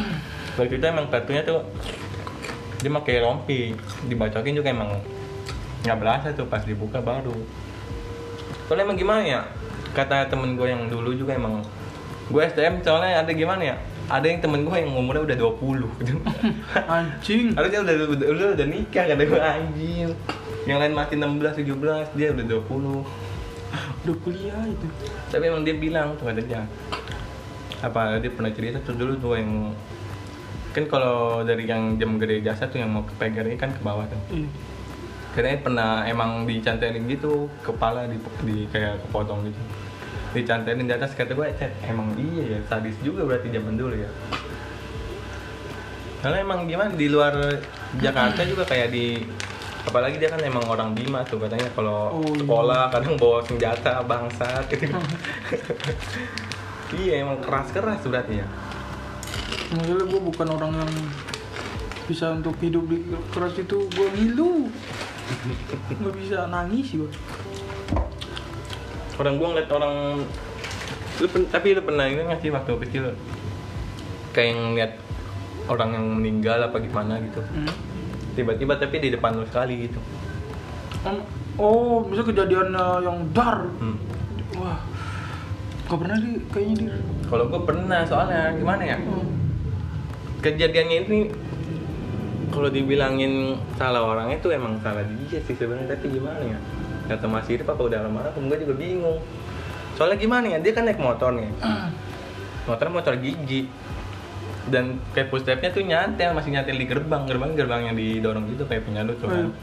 [0.62, 1.66] waktu itu emang kartunya tuh
[2.78, 3.74] dia pakai rompi
[4.06, 5.02] dibacokin juga emang
[5.82, 7.34] nggak berasa tuh pas dibuka baru
[8.70, 9.42] soalnya emang gimana ya
[9.98, 11.66] kata temen gue yang dulu juga emang
[12.30, 13.76] gue STM soalnya ada gimana ya
[14.08, 16.14] ada yang temen gue yang umurnya udah 20 gitu
[16.98, 17.46] Anjing.
[17.54, 20.10] harusnya udah udah udah, udah nikah kata gue anjing
[20.64, 23.04] yang lain masih 16 17 dia udah 20
[24.02, 24.88] Udah kuliah itu.
[25.28, 26.66] tapi emang dia bilang tuh katanya
[27.80, 29.72] apa dia pernah cerita tuh dulu tuh yang
[30.72, 34.04] kan kalau dari yang jam gede jasa tuh yang mau ke PGRI kan ke bawah
[34.06, 34.50] tuh Iya.
[35.32, 39.62] katanya pernah emang dicantelin gitu kepala di, di kayak kepotong gitu
[40.32, 44.10] dicantelin di atas kata gue "Cet, emang iya ya sadis juga berarti zaman dulu ya.
[46.22, 47.34] Karena emang gimana di luar
[47.98, 49.20] Jakarta juga kayak di
[49.82, 52.46] apalagi dia kan emang orang Bima tuh katanya kalau Oh, iya.
[52.46, 54.94] sekolah kadang bawa senjata bangsat gitu.
[56.92, 58.48] Iya emang keras keras berarti ya.
[59.72, 60.92] Maksudnya gue bukan orang yang
[62.04, 63.00] bisa untuk hidup di
[63.32, 64.68] keras itu gue ngilu.
[66.04, 67.08] Nggak bisa nangis gue
[69.20, 69.96] orang gua ngeliat orang
[71.22, 73.04] lu pen- tapi lu pernah ini nggak sih waktu kecil?
[74.32, 74.94] Kayak ngeliat
[75.68, 77.42] orang yang meninggal apa gimana gitu.
[77.44, 77.72] Hmm.
[78.32, 80.00] tiba-tiba tapi di depan lu sekali gitu.
[81.04, 81.28] Om-
[81.60, 83.68] oh bisa kejadian uh, yang dar.
[83.80, 83.98] Hmm.
[84.56, 84.80] wah
[85.92, 86.86] gak pernah di kayaknya di
[87.28, 88.98] kalau gua pernah soalnya gimana ya?
[90.42, 91.20] Kejadiannya ini
[92.52, 96.60] kalau dibilangin salah orang itu emang salah dia sih sebenarnya tapi gimana ya
[97.12, 99.20] kata Mas Irip apa udah lama gue juga bingung
[99.94, 101.52] soalnya gimana ya dia kan naik motor nih
[102.64, 103.68] motor motor gigi
[104.64, 108.86] dan kayak footstepnya tuh nyantel masih nyantel di gerbang gerbang gerbang yang didorong gitu kayak
[108.86, 109.54] punya lu tuh kan Hmm.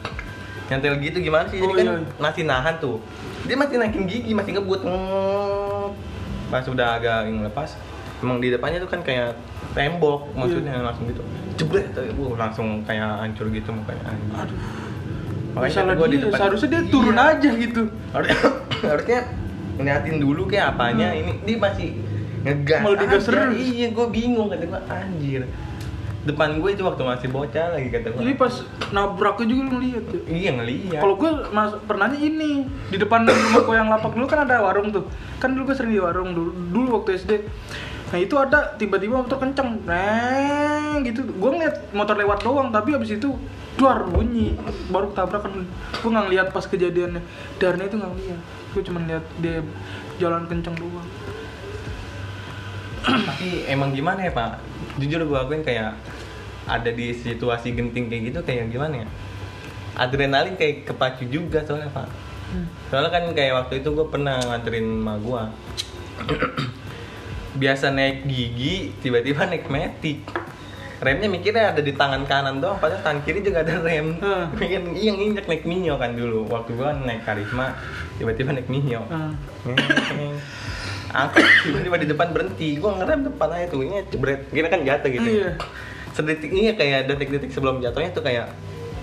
[0.68, 1.96] nyantel gitu gimana sih jadi Oh, kan iya.
[2.20, 3.00] masih nahan tuh
[3.46, 4.84] dia masih naikin gigi masih ngebut
[6.48, 7.76] pas udah agak yang lepas
[8.18, 9.32] emang di depannya tuh kan kayak
[9.72, 10.84] tembok maksudnya Iya.
[10.84, 11.22] langsung gitu
[11.56, 14.14] jebret tapi gua langsung kayak hancur gitu mukanya.
[14.36, 14.58] Aduh.
[15.50, 16.90] Makanya Salah gua di dia, depan- seharusnya dia Iya.
[16.90, 17.82] turun aja gitu.
[18.80, 19.18] harusnya
[19.74, 21.88] ngeliatin dulu kayak apanya ini dia masih
[22.40, 23.54] ngegas Malah digas terus.
[23.54, 25.42] iya gue bingung kata gue anjir
[26.20, 28.54] depan gue itu waktu masih bocah lagi kata gue Jadi pas
[28.90, 30.20] nabraknya juga lu ngeliat ya.
[30.28, 32.50] iya ngeliat Kalau gue mas pernahnya ini
[32.86, 35.06] di depan rumah gue yang lapak dulu kan ada warung tuh.
[35.36, 37.32] Kan dulu gue sering di warung dulu, dulu waktu SD.
[38.08, 41.28] Nah itu ada tiba-tiba motor kenceng, neng gitu.
[41.28, 43.36] Gue ngeliat motor lewat doang, tapi abis itu
[43.76, 44.56] duar bunyi,
[44.88, 45.68] baru tabrakan.
[46.00, 47.20] Gue nggak ngeliat pas kejadiannya.
[47.60, 48.40] Darnya itu nggak ngeliat.
[48.72, 49.60] Gue cuma lihat dia
[50.16, 51.08] jalan kenceng doang.
[53.28, 54.60] tapi emang gimana ya pak
[55.00, 55.96] jujur gue akuin kayak
[56.68, 59.08] ada di situasi genting kayak gitu kayak gimana ya
[59.98, 62.08] adrenalin kayak kepacu juga soalnya pak
[62.88, 65.42] soalnya kan kayak waktu itu gue pernah nganterin emak gue
[67.54, 70.20] biasa naik gigi tiba-tiba naik metik
[70.98, 74.50] remnya mikirnya ada di tangan kanan doang padahal tangan kiri juga ada rem Hmm.
[74.52, 77.78] Mikir, iya nginjek naik minyo kan dulu waktu gua naik karisma
[78.16, 79.30] tiba-tiba naik minyo Nah,
[81.08, 85.08] angkat tiba-tiba di depan berhenti gua ngerem depan aja tuh ini jebret kira kan jatuh
[85.08, 85.50] gitu Iya.
[86.10, 88.50] sedetik ini kayak detik-detik sebelum jatuhnya tuh kayak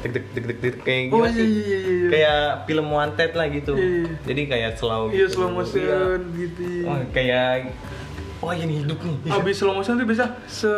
[0.03, 1.79] deg deg deg deg deg kayak Oh gimana iya sih iya iya.
[1.79, 2.07] iya.
[2.11, 4.03] kayak film wanted lah gitu Iya.
[4.21, 5.33] jadi kayak slow Iya gitu.
[5.33, 5.79] slow motion
[6.27, 6.37] Iya.
[6.37, 6.63] gitu.
[6.85, 7.73] oh, kayak
[8.43, 9.17] oh ini hidup nih.
[9.31, 10.71] Abis slow motion tuh biasa se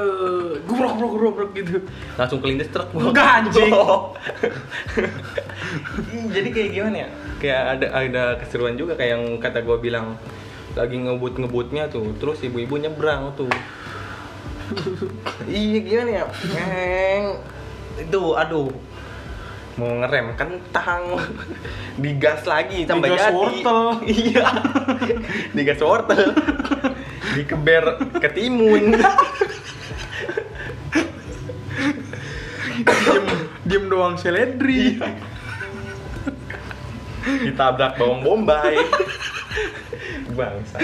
[0.67, 1.81] gubrok gubrok gubrok gitu.
[2.19, 2.93] langsung kelindes truk.
[2.93, 3.71] Enggak, anjing.
[6.13, 7.09] Ih, jadi kayak gimana ya?
[7.41, 10.17] Kayak ada ada keseruan juga kayak yang kata gue bilang
[10.77, 13.49] lagi ngebut ngebutnya tuh terus ibu-ibu nyebrang tuh.
[15.47, 16.25] Iya gimana ya?
[16.53, 17.25] Neng.
[17.97, 18.69] itu aduh
[19.77, 21.21] mau ngerem kentang
[22.03, 23.37] digas lagi tambah Digas jadi.
[23.37, 23.81] wortel.
[24.25, 24.47] iya.
[25.53, 26.33] Digas wortel.
[27.37, 27.85] Dikeber
[28.17, 28.97] ketimun
[32.87, 33.25] diem,
[33.65, 34.97] diem doang seledri.
[37.27, 38.79] ditabrak bawang bombay.
[40.31, 40.79] Bangsa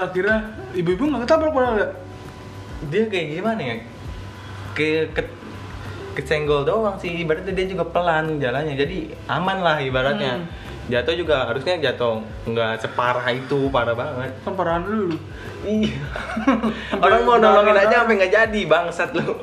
[0.00, 0.36] Akhirnya
[0.72, 1.88] ibu-ibu nggak ketabrak padahal ya?
[2.88, 3.76] dia kayak gimana ya?
[4.76, 5.22] Ke, ke
[6.16, 7.12] kesenggol doang sih.
[7.12, 8.74] Ibaratnya dia juga pelan jalannya.
[8.76, 10.40] Jadi aman lah ibaratnya.
[10.40, 10.64] Hmm.
[10.86, 14.30] jatuh juga harusnya jatuh nggak separah itu parah banget.
[14.46, 15.18] Kan parahan dulu.
[15.66, 15.98] iya.
[17.02, 19.34] Orang mau nolongin aja sampai nggak jadi bangsat lu.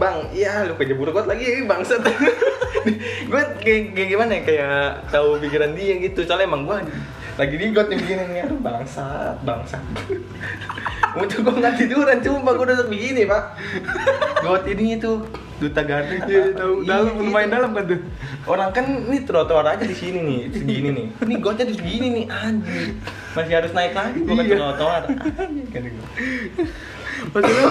[0.00, 2.00] Bang iya lu kejebur got lagi bangsat.
[3.30, 4.42] Gue kayak, kayak gimana ya?
[4.48, 4.80] Kayak
[5.12, 6.24] tahu pikiran dia gitu.
[6.24, 6.78] Soalnya emang gue
[7.34, 9.82] lagi di got nih begini nih aduh bangsat bangsat
[11.14, 13.42] untuk gue nggak tiduran cuma gue udah begini pak
[14.40, 15.12] got ini itu
[15.54, 17.54] duta garden Iya, tahu dalam Iya, lumayan gitu.
[17.54, 18.00] dalam kan tuh.
[18.44, 21.06] Orang kan ini trotoar aja di sini nih, segini nih.
[21.14, 22.98] Ini gotnya di segini nih, anjir.
[23.32, 24.56] Masih harus naik lagi gua ke Iya.
[24.58, 25.02] trotoar.
[27.30, 27.66] Maksudnya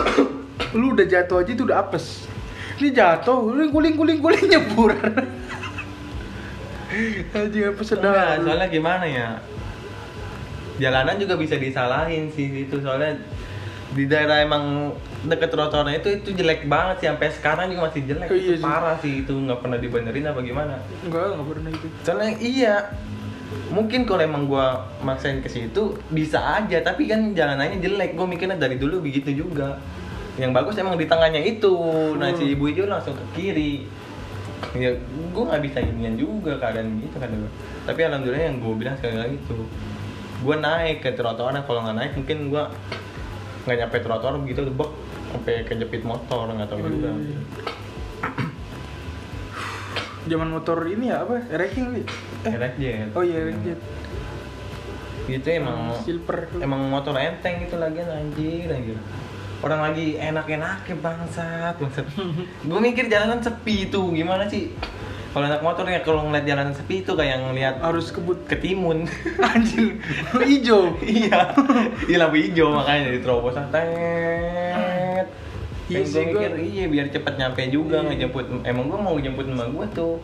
[0.74, 2.24] lu udah jatuh aja itu udah apes.
[2.80, 4.96] Ini jatuh, lu guling guling guling nyebur.
[7.36, 8.48] Anjing apa sedang.
[8.48, 9.44] soalnya gimana ya?
[10.82, 12.82] Jalanan juga bisa disalahin sih itu.
[12.82, 13.18] Soalnya
[13.94, 14.90] di daerah emang
[15.24, 17.08] deket trotoarnya itu itu jelek banget sih.
[17.14, 18.28] Sampai sekarang juga masih jelek.
[18.30, 19.22] Oh, iya itu parah sih.
[19.22, 20.76] Itu nggak pernah dibenerin apa gimana.
[21.06, 21.88] Enggak, enggak pernah itu.
[22.02, 22.76] soalnya iya.
[23.70, 26.82] Mungkin kalau emang gua maksain ke situ bisa aja.
[26.82, 28.18] Tapi kan jalanannya jelek.
[28.18, 29.78] Gua mikirnya dari dulu begitu juga.
[30.42, 31.74] Yang bagus emang di tengahnya itu.
[32.18, 32.38] Nah Hmm.
[32.42, 33.86] si ibu itu langsung ke kiri.
[34.74, 34.90] Ya
[35.30, 37.30] gua nggak bisa inian juga keadaan gitu kan
[37.84, 39.60] tapi alhamdulillah yang gua bilang sekali lagi tuh
[40.44, 42.70] gua naik ke trotoar kalau nggak naik mungkin gua
[43.64, 44.92] nggak nyampe trotoar begitu bek
[45.32, 47.40] sampai kejepit motor nggak tahu juga Oh, iya.
[50.24, 51.36] Zaman motor ini ya apa?
[51.52, 52.04] Ranking Li?
[52.48, 53.12] Eh, jet.
[53.12, 53.76] oh iya Ranking.
[55.28, 56.48] Gitu emang silver.
[56.60, 58.96] emang motor enteng itu lagi anjir anjir
[59.64, 62.04] orang lagi enak-enaknya bangsat bangsat
[62.68, 64.76] gue mikir jalanan sepi itu gimana sih
[65.34, 68.46] kalau anak motor ya kalau ngeliat jalanan sepi itu kayak ngeliat harus kebut.
[68.46, 69.10] ketimun
[69.54, 69.98] anjing
[70.46, 70.94] hijau.
[71.02, 71.58] Iya.
[72.06, 73.58] Di lampu hijau makanya di terobos.
[73.74, 75.26] Tet.
[75.90, 78.08] Iya Yang sih, gue mikir iya biar cepet nyampe juga Iya.
[78.14, 78.46] ngejemput.
[78.62, 80.16] Emang gue mau jemput emak gue tuh.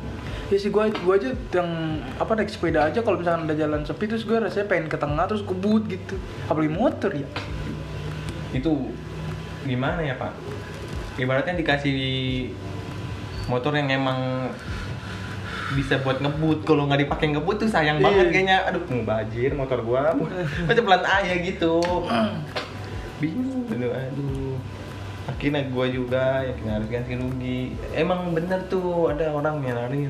[0.50, 1.70] Ya sih gua gua aja yang
[2.18, 5.30] apa naik sepeda aja kalau misalkan ada jalan sepi terus gua rasanya pengen ke tengah
[5.30, 6.18] terus kebut gitu.
[6.50, 7.28] Apalagi motor ya.
[8.50, 8.90] Itu
[9.62, 10.34] gimana ya pak?
[11.22, 11.98] Ibaratnya dikasih
[13.46, 14.50] motor yang emang
[15.72, 16.64] bisa buat ngebut.
[16.64, 18.06] Kalau nggak dipakai ngebut tuh sayang Iya.
[18.06, 18.58] banget kayaknya.
[18.66, 20.14] Aduh mubajir motor gua
[20.68, 21.78] macam pelan aja gitu.
[23.20, 23.68] Bingung.
[23.70, 24.56] Aduh aduh.
[25.30, 27.62] Akhirnya gue juga yang kena harus ganti rugi.
[27.94, 30.10] Emang bener tuh ada orang nyaranin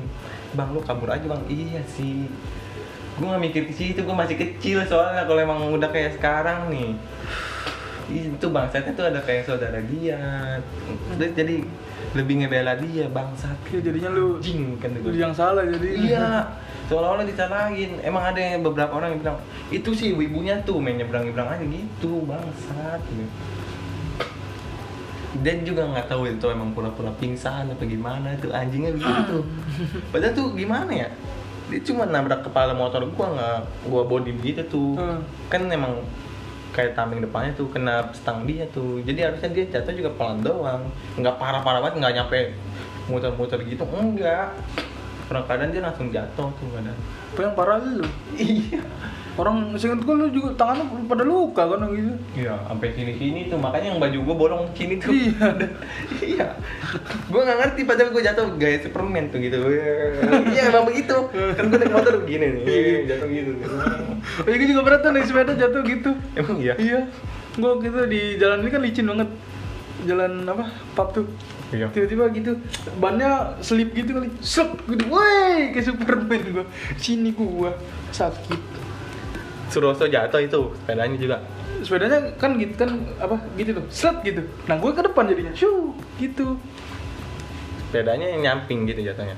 [0.52, 1.42] bang lu kabur aja bang.
[1.44, 2.24] Iya sih.
[3.20, 6.96] Gue gak mikir ke situ gue masih kecil soalnya kalau emang udah kayak sekarang nih.
[8.08, 10.56] Itu bangsatnya tuh ada kayak saudara dia.
[11.14, 11.54] Terus jadi
[12.16, 13.56] lebih ngebela dia bangsat.
[13.70, 15.88] Ya, jadinya lu jing kan lu yang salah jadi.
[15.94, 16.26] Iya
[16.90, 19.38] seolah-olah disalahin emang ada yang beberapa orang yang bilang
[19.70, 23.24] itu sih ibunya tuh main nyebrang-nyebrang aja gitu bangsat gitu.
[25.46, 29.46] dan juga nggak tahu itu emang pura-pura pingsan apa gimana tuh anjingnya gitu
[30.10, 31.08] padahal tuh gimana ya?
[31.70, 34.98] Dia cuma nabrak kepala motor gua nggak gua body gitu tuh.
[34.98, 35.22] Hmm.
[35.46, 36.02] kan emang
[36.70, 39.02] kayak tameng depannya tuh kena stang dia tuh.
[39.02, 40.82] Jadi harusnya dia jatuh juga pelan doang.
[41.18, 42.38] Nggak parah-parah banget nggak nyampe
[43.10, 44.54] muter-muter gitu enggak.
[45.30, 46.98] Orang kadang dia langsung jatuh tuh kadang
[47.30, 48.06] apa yang parah lu?
[48.34, 48.82] Iya
[49.38, 53.58] orang seingat gua lu juga tangan lu pada luka kan gitu Iya, sampai sini-sini tuh
[53.60, 55.12] makanya yang baju gue bolong sini tuh.
[55.12, 55.46] Iya.
[56.34, 56.46] iya.
[57.28, 59.56] Gue nggak ngerti padahal gue jatuh gaya Superman tuh gitu.
[60.50, 61.16] Iya emang begitu.
[61.30, 63.52] Kan gue naik motor gini nih, jatuh gitu.
[64.40, 66.74] Oh, gue juga pernah tuh naik sepeda jatuh gitu Emang iya.
[66.78, 67.00] iya
[67.58, 69.28] gua gitu di jalan ini kan licin banget
[70.06, 70.64] jalan apa
[70.94, 71.26] pub tuh
[71.70, 71.86] Iya.
[71.94, 72.58] tiba-tiba gitu
[72.98, 76.64] bannya selip gitu kali slep gitu woi kayak Superman gua
[76.98, 77.70] sini gua
[78.10, 78.58] sakit
[79.70, 81.38] Suroso jatuh itu sepedanya juga.
[81.80, 85.96] sepedanya kan gitu kan apa gitu tuh set gitu nah gue ke depan jadinya shoo
[86.18, 86.60] gitu
[87.88, 89.34] Sepedanya yang nyamping gitu jatuhnya.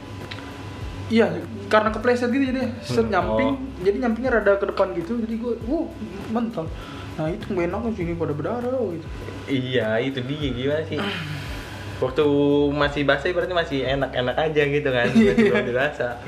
[1.06, 1.28] iya
[1.68, 3.56] karena kepleset gitu jadi set Hmm, nyamping oh.
[3.80, 5.86] jadi nyampingnya rada ke depan gitu jadi gue wuh
[6.28, 6.66] mental
[7.12, 9.06] nah itu gak enak sini pada berdarah gitu
[9.42, 11.02] Iya, itu dia gimana sih?
[11.98, 12.24] Waktu
[12.72, 15.06] masih basah berarti masih enak-enak aja gitu kan.
[15.36, 16.22] Belum dirasa.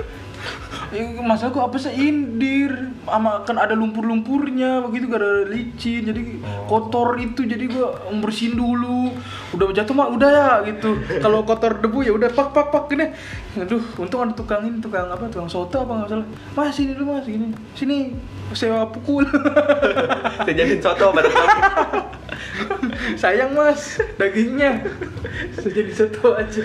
[0.95, 1.91] Ya, masalah apa sih?
[1.91, 6.71] Indir sama kan ada lumpur-lumpurnya begitu gak ada licin jadi Oh.
[6.71, 7.87] kotor itu jadi gue
[8.23, 9.11] bersihin dulu.
[9.59, 10.95] Udah jatuh mah udah ya gitu.
[11.19, 13.11] Kalau kotor debu ya udah pak pak pak gini.
[13.59, 16.29] Aduh untung ada tukang ini tukang apa tukang soto apa nggak salah.
[16.55, 17.51] Mas sini dulu mas gini.
[17.75, 18.15] Sini
[18.55, 19.27] sewa pukul.
[20.47, 21.29] Saya jadiin soto pada
[23.19, 24.79] sayang mas dagingnya.
[25.59, 26.63] Saya jadi soto aja.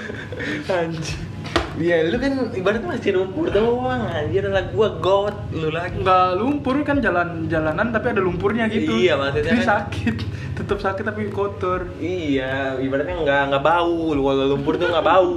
[0.69, 1.28] Anjing
[1.77, 6.01] Iya, lu kan ibaratnya masih lumpur doang anjir lah gua god lu lagi.
[6.01, 10.15] nggak lumpur kan jalan jalanan tapi ada lumpurnya gitu Iya, maksudnya Jadi kan- sakit
[10.57, 15.35] tetap sakit tapi kotor Iya, ibaratnya nggak nggak bau, lu kalau lumpur tuh nggak bau.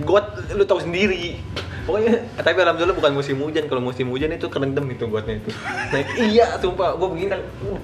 [0.00, 1.38] God, lu tahu sendiri.
[1.80, 3.64] Pokoknya, tapi alhamdulillah bukan musim hujan.
[3.66, 5.50] Kalau musim hujan itu kerendam itu godnya itu.
[5.50, 7.78] Nah, iya, sumpah, gua begini kan, uh,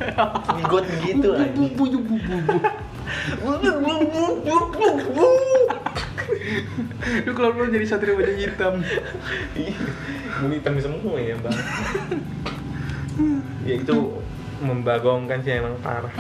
[0.53, 0.85] di god
[3.07, 4.57] anjing.
[7.27, 8.83] lu keluar keluar jadi satria wajah hitam
[10.43, 11.59] Mau hitam semua ya bang.
[13.65, 13.97] ya itu
[14.61, 16.13] membagongkan sih emang parah.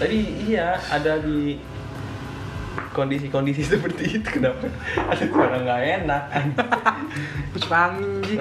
[0.00, 1.60] Tadi iya ada di
[2.96, 6.22] kondisi-kondisi seperti itu kenapa ada suara nggak enak
[7.52, 8.40] Pucuk angin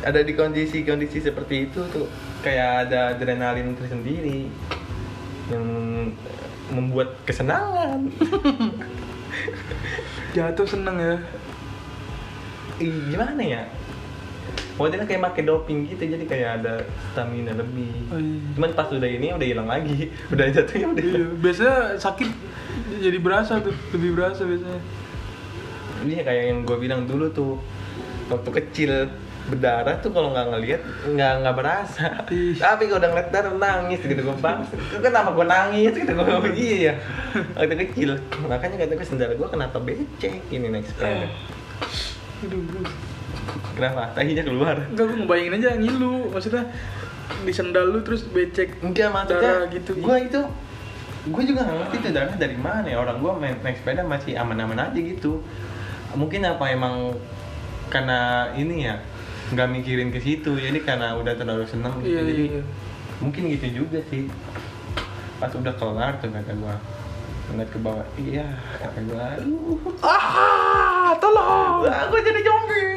[0.00, 2.06] ada di kondisi-kondisi seperti itu tuh
[2.42, 4.50] kayak ada adrenalin tersendiri
[5.50, 5.66] yang
[6.70, 8.10] membuat kesenangan.
[10.36, 11.14] Jatuh seneng ya.
[12.78, 13.62] Ih, gimana ya?
[14.74, 16.74] Modelnya kayak pakai doping gitu jadi kayak ada
[17.12, 17.92] stamina lebih.
[18.08, 18.40] Oh, iya.
[18.56, 20.08] cuman pas udah ini udah hilang lagi.
[20.32, 21.36] Udah jatuhnya udah Iya, hilang.
[21.36, 22.28] biasanya sakit
[22.96, 24.80] jadi berasa tuh lebih berasa biasanya.
[26.00, 27.60] Ini kayak yang gue bilang dulu tuh
[28.32, 29.12] waktu kecil
[29.48, 30.80] berdarah tuh kalau nggak ngelihat
[31.16, 32.06] nggak nggak berasa.
[32.60, 34.60] Tapi kalau udah ngeliat darah nangis gitu gue bang.
[35.00, 36.92] Kenapa gue nangis gitu gue iya.
[37.56, 38.20] Waktu kecil.
[38.44, 41.30] Makanya kata gue sendal gue kenapa becek ini naik sepeda
[42.40, 42.88] aduh aduh.
[43.76, 44.02] kenapa?
[44.16, 44.76] Tahinya keluar.
[44.92, 46.16] Enggak gue ngebayangin aja ngilu.
[46.32, 46.64] Maksudnya
[47.44, 49.96] di sendal lu terus becek enggak maksudnya Darah gitu.
[49.96, 50.40] gue itu
[51.20, 52.86] gue juga nggak ngerti tuh darah dari mana.
[52.88, 55.44] Ya orang gue main naik sepeda masih aman-aman aja gitu.
[56.16, 57.14] Mungkin apa emang
[57.90, 59.02] karena ini ya
[59.50, 62.14] nggak mikirin ke situ jadi karena udah terlalu seneng gitu.
[62.14, 62.62] iya jadi iya
[63.20, 64.26] mungkin gitu juga sih.
[65.36, 66.74] Pas udah kelar tuh kata gue
[67.50, 68.46] ngeliat ke bawah iya
[68.80, 71.84] kata aduh ah tolong.
[71.84, 72.88] Gue jadi zombie.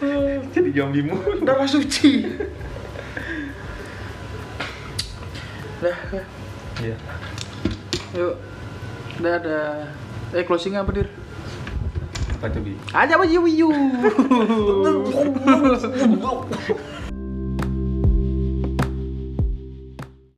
[0.50, 1.44] Jadi zombie mulu.
[1.44, 2.24] Darah suci.
[5.84, 5.98] Dah
[6.80, 6.96] iya.
[8.16, 8.34] Yuk.
[9.20, 9.58] Udah ada
[10.32, 11.12] eh closing apa dir
[12.40, 13.68] apa tuh bi aja apa yu yu